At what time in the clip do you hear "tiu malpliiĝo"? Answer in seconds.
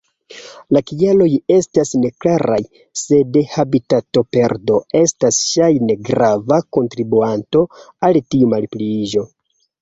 8.35-9.27